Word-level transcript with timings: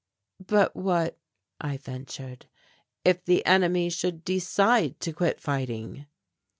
"But 0.43 0.75
what," 0.75 1.19
I 1.59 1.77
ventured, 1.77 2.47
"if 3.05 3.23
the 3.23 3.45
enemy 3.45 3.91
should 3.91 4.25
decide 4.25 4.99
to 5.01 5.13
quit 5.13 5.39
fighting?" 5.39 6.07